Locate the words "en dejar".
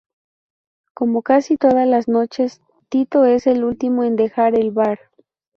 4.03-4.55